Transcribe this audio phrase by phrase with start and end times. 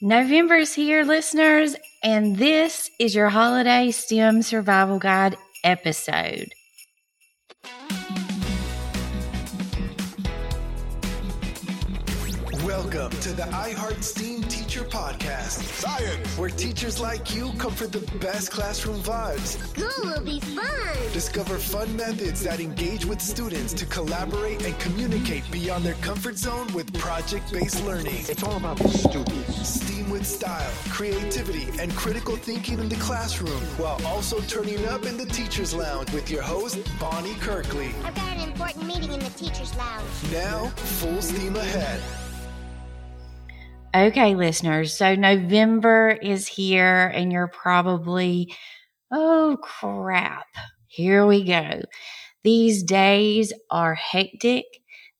[0.00, 6.52] November's here, listeners, and this is your holiday STEM survival guide episode.
[12.94, 15.62] Welcome to the iHeart STEAM Teacher Podcast.
[15.62, 16.38] Science!
[16.38, 19.58] Where teachers like you come for the best classroom vibes.
[19.76, 21.12] School will be fun.
[21.12, 26.72] Discover fun methods that engage with students to collaborate and communicate beyond their comfort zone
[26.72, 28.14] with project based learning.
[28.28, 29.68] It's all about the students.
[29.68, 35.16] STEAM with style, creativity, and critical thinking in the classroom, while also turning up in
[35.16, 37.92] the Teacher's Lounge with your host, Bonnie Kirkley.
[38.04, 40.06] I've got an important meeting in the teacher's lounge.
[40.30, 42.00] Now, full steam ahead.
[43.94, 48.52] Okay, listeners, so November is here, and you're probably,
[49.12, 50.46] oh crap,
[50.88, 51.82] here we go.
[52.44, 54.64] These days are hectic,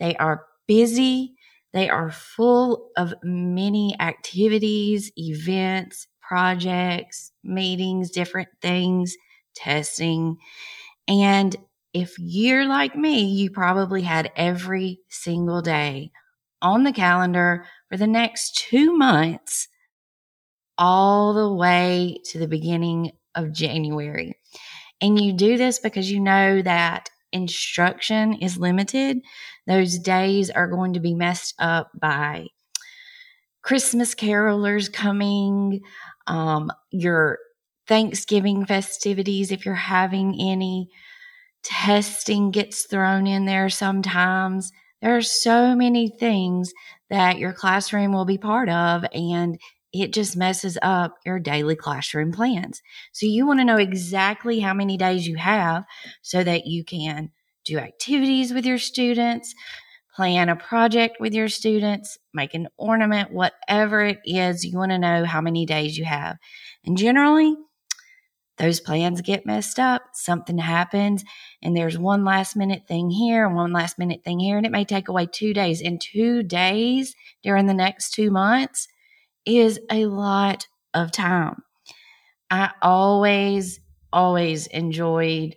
[0.00, 1.34] they are busy,
[1.72, 9.16] they are full of many activities, events, projects, meetings, different things,
[9.54, 10.36] testing.
[11.08, 11.56] And
[11.92, 16.12] if you're like me, you probably had every single day
[16.62, 19.68] on the calendar for the next two months,
[20.78, 24.34] all the way to the beginning of January.
[25.00, 29.18] And you do this because you know that instruction is limited.
[29.66, 32.46] Those days are going to be messed up by
[33.62, 35.80] Christmas carolers coming,
[36.26, 37.38] um, your
[37.86, 40.88] Thanksgiving festivities, if you're having any.
[41.62, 44.72] Testing gets thrown in there sometimes.
[45.02, 46.72] There are so many things
[47.08, 49.58] that your classroom will be part of, and
[49.92, 52.82] it just messes up your daily classroom plans.
[53.12, 55.84] So, you want to know exactly how many days you have
[56.22, 57.30] so that you can
[57.64, 59.54] do activities with your students,
[60.14, 64.98] plan a project with your students, make an ornament, whatever it is, you want to
[64.98, 66.36] know how many days you have.
[66.84, 67.56] And generally,
[68.60, 71.24] those plans get messed up, something happens,
[71.62, 74.72] and there's one last minute thing here and one last minute thing here, and it
[74.72, 75.80] may take away two days.
[75.80, 78.86] And two days during the next two months
[79.46, 81.62] is a lot of time.
[82.50, 83.80] I always,
[84.12, 85.54] always enjoyed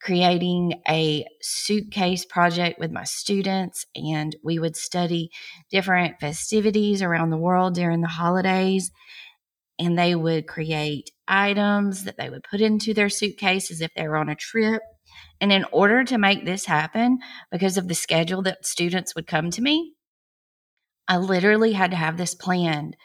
[0.00, 5.30] creating a suitcase project with my students, and we would study
[5.70, 8.90] different festivities around the world during the holidays
[9.78, 14.16] and they would create items that they would put into their suitcases if they were
[14.16, 14.82] on a trip.
[15.40, 17.18] And in order to make this happen,
[17.50, 19.94] because of the schedule that students would come to me,
[21.08, 22.96] I literally had to have this planned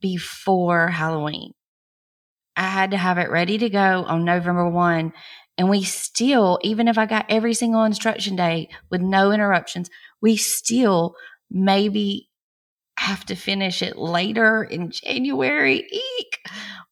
[0.00, 1.52] before Halloween.
[2.56, 5.12] I had to have it ready to go on November 1.
[5.56, 10.36] And we still, even if I got every single instruction day with no interruptions, we
[10.36, 11.14] still
[11.50, 12.28] maybe
[13.04, 16.40] have to finish it later in January, eek,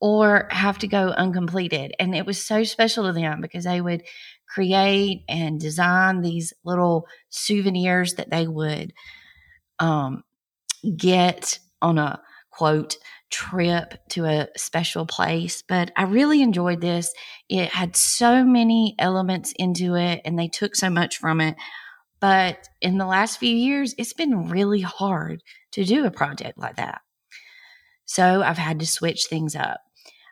[0.00, 1.94] or have to go uncompleted.
[1.98, 4.04] And it was so special to them because they would
[4.48, 8.94] create and design these little souvenirs that they would
[9.80, 10.22] um,
[10.96, 12.96] get on a quote
[13.30, 15.62] trip to a special place.
[15.68, 17.12] But I really enjoyed this.
[17.50, 21.56] It had so many elements into it and they took so much from it.
[22.20, 25.42] But in the last few years, it's been really hard
[25.72, 27.00] to do a project like that.
[28.04, 29.80] So I've had to switch things up.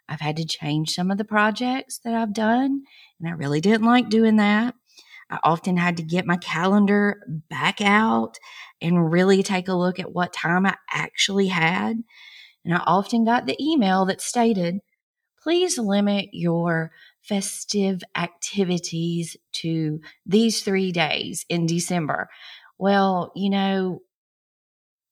[0.09, 2.83] I've had to change some of the projects that I've done,
[3.21, 4.75] and I really didn't like doing that.
[5.29, 7.21] I often had to get my calendar
[7.51, 8.39] back out
[8.81, 11.97] and really take a look at what time I actually had.
[12.65, 14.79] And I often got the email that stated,
[15.43, 16.93] please limit your
[17.29, 22.29] festive activities to these three days in December.
[22.79, 24.01] Well, you know,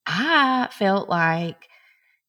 [0.06, 1.68] I felt like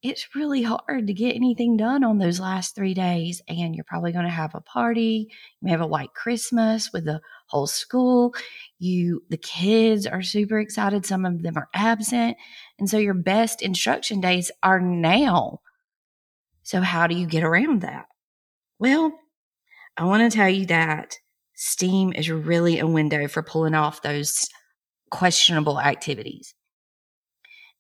[0.02, 3.42] it's really hard to get anything done on those last three days.
[3.48, 5.28] And you're probably going to have a party.
[5.30, 8.36] You may have a white Christmas with the whole school.
[8.78, 11.06] You, the kids are super excited.
[11.06, 12.38] Some of them are absent.
[12.78, 15.62] And so your best instruction days are now.
[16.62, 18.06] So how do you get around that?
[18.78, 19.12] Well,
[19.98, 21.18] I want to tell you that
[21.56, 24.50] STEAM is really a window for pulling off those
[25.10, 26.54] questionable activities.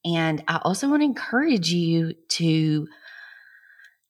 [0.05, 2.87] And I also want to encourage you to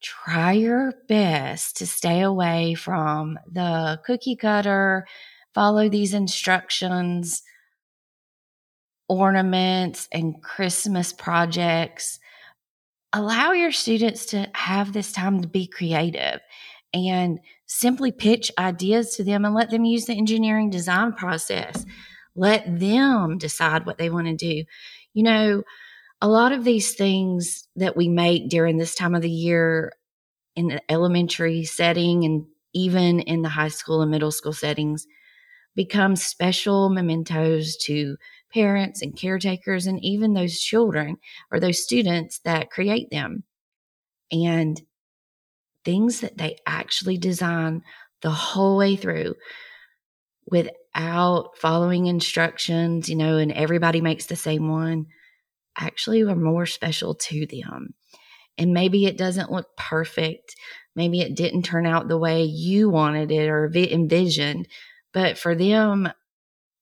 [0.04, 5.08] try your best to stay away from the cookie cutter,
[5.56, 7.42] follow these instructions,
[9.08, 12.20] ornaments, and Christmas projects.
[13.14, 16.42] Allow your students to have this time to be creative
[16.96, 21.86] and simply pitch ideas to them and let them use the engineering design process.
[22.36, 24.64] Let them decide what they want to do.
[25.14, 25.64] You know,
[26.22, 29.92] a lot of these things that we make during this time of the year
[30.56, 35.06] in the elementary setting and even in the high school and middle school settings
[35.76, 38.16] become special mementos to
[38.54, 41.18] parents and caretakers and even those children
[41.52, 43.44] or those students that create them.
[44.32, 44.82] And
[45.86, 47.84] things that they actually design
[48.22, 49.36] the whole way through
[50.48, 55.06] without following instructions, you know, and everybody makes the same one,
[55.78, 57.94] actually are more special to them.
[58.58, 60.56] And maybe it doesn't look perfect.
[60.96, 64.68] Maybe it didn't turn out the way you wanted it or envisioned,
[65.14, 66.10] but for them,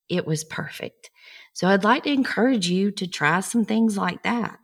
[0.09, 1.09] it was perfect.
[1.53, 4.59] So I'd like to encourage you to try some things like that.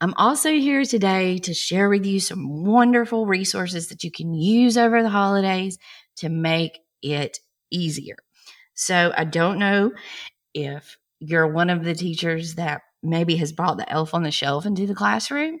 [0.00, 4.76] I'm also here today to share with you some wonderful resources that you can use
[4.76, 5.78] over the holidays
[6.16, 7.38] to make it
[7.70, 8.16] easier.
[8.74, 9.92] So I don't know
[10.54, 14.66] if you're one of the teachers that maybe has brought the elf on the shelf
[14.66, 15.60] into the classroom.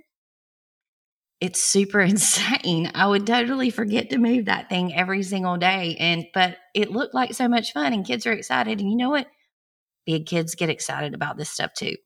[1.40, 2.90] It's super insane.
[2.94, 5.96] I would totally forget to move that thing every single day.
[5.98, 8.80] And, but it looked like so much fun and kids are excited.
[8.80, 9.28] And you know what?
[10.04, 11.96] Big kids get excited about this stuff too.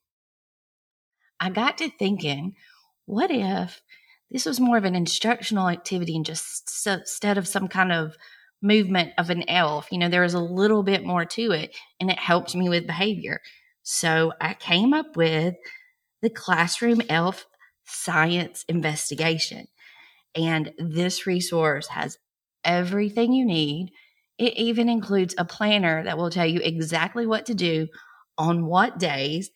[1.40, 2.54] I got to thinking,
[3.06, 3.80] what if
[4.30, 8.16] this was more of an instructional activity and just so, instead of some kind of
[8.62, 12.10] movement of an elf, you know, there was a little bit more to it and
[12.10, 13.40] it helped me with behavior.
[13.82, 15.54] So I came up with
[16.22, 17.46] the Classroom Elf
[17.84, 19.66] Science Investigation.
[20.36, 22.18] And this resource has
[22.62, 23.90] everything you need.
[24.38, 27.88] It even includes a planner that will tell you exactly what to do
[28.38, 29.50] on what days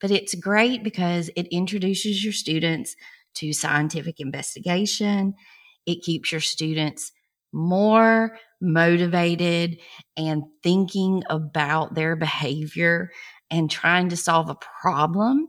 [0.00, 2.96] but it's great because it introduces your students
[3.34, 5.34] to scientific investigation.
[5.86, 7.12] It keeps your students
[7.52, 9.78] more motivated
[10.16, 13.10] and thinking about their behavior
[13.50, 15.48] and trying to solve a problem.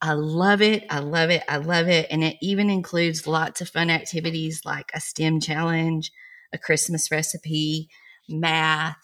[0.00, 0.84] I love it.
[0.90, 1.42] I love it.
[1.48, 2.06] I love it.
[2.10, 6.12] And it even includes lots of fun activities like a STEM challenge,
[6.52, 7.88] a Christmas recipe,
[8.28, 8.96] math,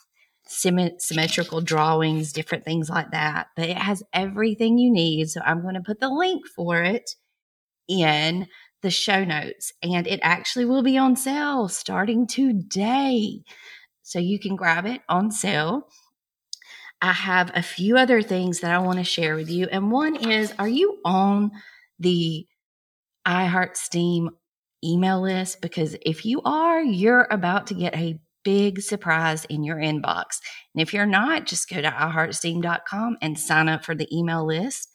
[0.46, 3.48] symmetrical drawings, different things like that.
[3.56, 5.30] But it has everything you need.
[5.30, 7.10] So I'm going to put the link for it
[7.88, 8.46] in
[8.82, 9.72] the show notes.
[9.82, 13.42] And it actually will be on sale starting today.
[14.02, 15.88] So you can grab it on sale.
[17.00, 19.66] I have a few other things that I want to share with you.
[19.70, 21.50] And one is Are you on
[21.98, 22.46] the
[23.26, 24.30] iHeart Steam
[24.82, 25.60] email list?
[25.60, 30.40] Because if you are, you're about to get a big surprise in your inbox.
[30.74, 34.90] And if you're not, just go to iHeartSteam.com and sign up for the email list.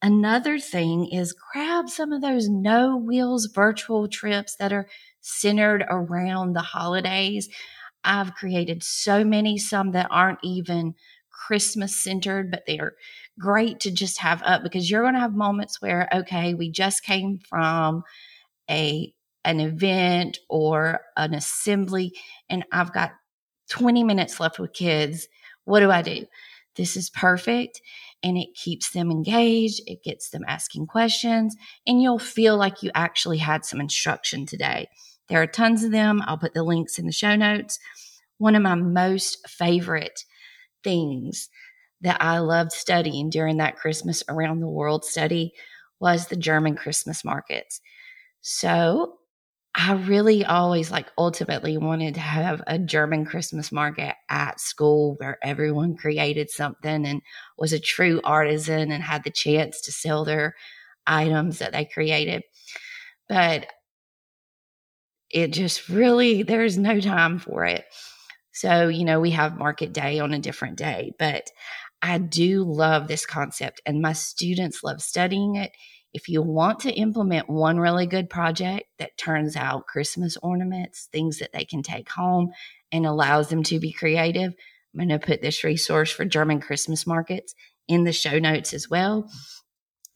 [0.00, 4.88] Another thing is grab some of those no wheels virtual trips that are
[5.20, 7.48] centered around the holidays.
[8.04, 10.94] I've created so many, some that aren't even
[11.30, 12.94] Christmas centered, but they're
[13.38, 17.02] great to just have up because you're going to have moments where, okay, we just
[17.02, 18.02] came from
[18.70, 19.12] a
[19.44, 22.12] an event or an assembly
[22.48, 23.12] and I've got
[23.70, 25.28] 20 minutes left with kids,
[25.64, 26.26] what do I do?
[26.76, 27.80] This is perfect
[28.22, 31.56] and it keeps them engaged, it gets them asking questions,
[31.86, 34.88] and you'll feel like you actually had some instruction today.
[35.28, 36.22] There are tons of them.
[36.26, 37.78] I'll put the links in the show notes.
[38.38, 40.24] One of my most favorite
[40.82, 41.48] things
[42.00, 45.52] that I loved studying during that Christmas around the world study
[46.00, 47.80] was the German Christmas markets.
[48.40, 49.17] So
[49.80, 55.38] I really always like ultimately wanted to have a German Christmas market at school where
[55.40, 57.22] everyone created something and
[57.56, 60.56] was a true artisan and had the chance to sell their
[61.06, 62.42] items that they created.
[63.28, 63.68] But
[65.30, 67.84] it just really, there's no time for it.
[68.52, 71.50] So, you know, we have market day on a different day, but
[72.02, 75.72] I do love this concept and my students love studying it
[76.18, 81.38] if you want to implement one really good project that turns out Christmas ornaments, things
[81.38, 82.50] that they can take home
[82.90, 84.52] and allows them to be creative,
[84.92, 87.54] I'm going to put this resource for German Christmas markets
[87.86, 89.30] in the show notes as well.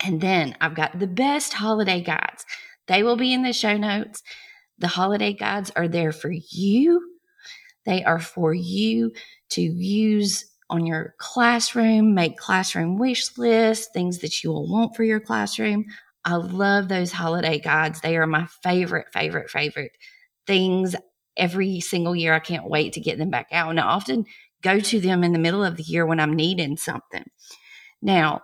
[0.05, 2.45] And then I've got the best holiday guides.
[2.89, 4.25] They will be in the show notes.
[4.79, 7.01] The holiday guides are there for you.
[7.87, 9.13] They are for you
[9.51, 15.05] to use on your classroom, make classroom wish lists, things that you will want for
[15.05, 15.85] your classroom.
[16.25, 18.01] I love those holiday guides.
[18.01, 19.93] They are my favorite, favorite, favorite
[20.47, 20.97] things
[21.37, 22.33] every single year.
[22.33, 23.69] I can't wait to get them back out.
[23.69, 24.25] And I often
[24.63, 27.25] go to them in the middle of the year when I'm needing something.
[28.01, 28.41] Now,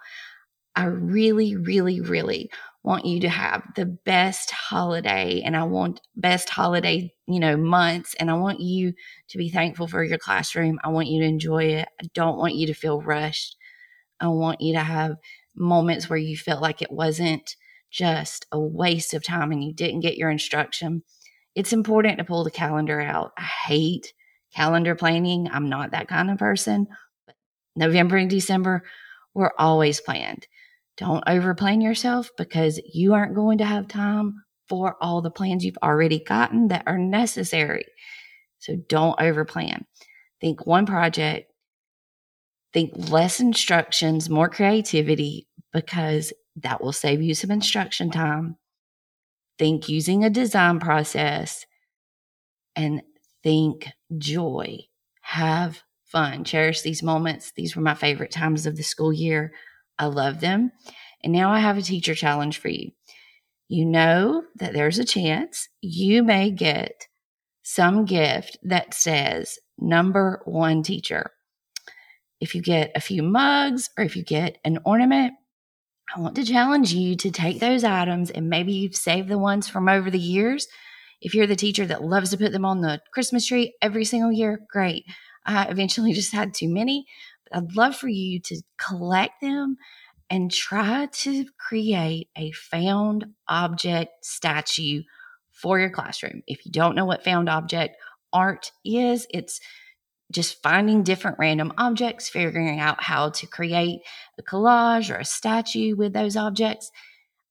[0.76, 2.50] I really, really, really
[2.82, 8.14] want you to have the best holiday and I want best holiday, you know, months
[8.18, 8.94] and I want you
[9.28, 10.78] to be thankful for your classroom.
[10.82, 11.88] I want you to enjoy it.
[12.00, 13.56] I don't want you to feel rushed.
[14.20, 15.16] I want you to have
[15.54, 17.56] moments where you felt like it wasn't
[17.90, 21.02] just a waste of time and you didn't get your instruction,
[21.54, 23.32] it's important to pull the calendar out.
[23.36, 24.12] I hate
[24.54, 25.48] calendar planning.
[25.50, 26.86] I'm not that kind of person.
[27.26, 27.34] But
[27.76, 28.84] November and December,
[29.34, 30.46] we're always planned.
[30.98, 35.78] Don't overplan yourself because you aren't going to have time for all the plans you've
[35.82, 37.84] already gotten that are necessary.
[38.58, 39.84] So don't overplan.
[40.40, 41.52] Think one project,
[42.72, 48.56] think less instructions, more creativity, because that will save you some instruction time.
[49.58, 51.64] Think using a design process
[52.76, 53.02] and
[53.42, 54.78] think joy.
[55.22, 56.44] Have fun.
[56.44, 57.52] Cherish these moments.
[57.54, 59.52] These were my favorite times of the school year.
[59.98, 60.72] I love them.
[61.22, 62.90] And now I have a teacher challenge for you.
[63.68, 67.06] You know that there's a chance you may get
[67.62, 71.32] some gift that says number one teacher.
[72.40, 75.34] If you get a few mugs or if you get an ornament,
[76.14, 79.68] I want to challenge you to take those items and maybe you've saved the ones
[79.68, 80.66] from over the years.
[81.20, 84.32] If you're the teacher that loves to put them on the Christmas tree every single
[84.32, 85.04] year, great.
[85.44, 87.06] I eventually just had too many,
[87.52, 89.76] I'd love for you to collect them
[90.30, 95.02] and try to create a found object statue
[95.50, 96.42] for your classroom.
[96.46, 97.96] If you don't know what found object
[98.32, 99.60] art is, it's
[100.30, 104.00] just finding different random objects, figuring out how to create
[104.38, 106.90] a collage or a statue with those objects.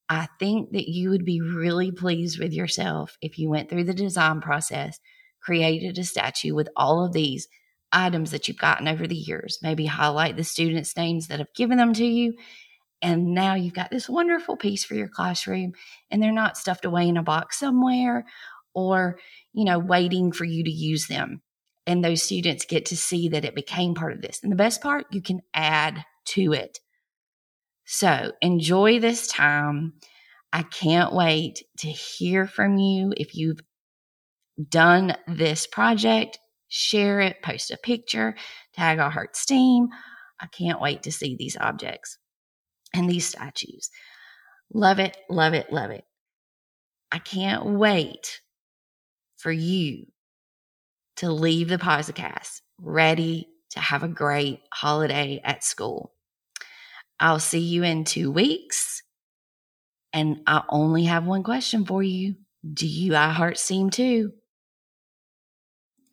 [0.09, 3.93] I think that you would be really pleased with yourself if you went through the
[3.93, 4.99] design process,
[5.41, 7.47] created a statue with all of these
[7.91, 9.59] items that you've gotten over the years.
[9.61, 12.33] Maybe highlight the students' names that have given them to you.
[13.01, 15.73] And now you've got this wonderful piece for your classroom,
[16.09, 18.25] and they're not stuffed away in a box somewhere
[18.73, 19.19] or,
[19.53, 21.41] you know, waiting for you to use them
[21.87, 24.41] and those students get to see that it became part of this.
[24.43, 26.79] And the best part, you can add to it.
[27.85, 29.93] So enjoy this time.
[30.51, 33.13] I can't wait to hear from you.
[33.15, 33.61] If you've
[34.69, 38.35] done this project, share it, post a picture,
[38.73, 39.87] tag iHeartSteam.
[40.39, 42.17] I can't wait to see these objects
[42.93, 43.89] and these statues.
[44.73, 46.03] Love it, love it, love it.
[47.11, 48.41] I can't wait
[49.37, 50.07] for you
[51.17, 56.13] to leave the podcast ready to have a great holiday at school.
[57.19, 59.01] I'll see you in two weeks.
[60.13, 62.35] And I only have one question for you.
[62.71, 64.33] Do you I Heart Steam too?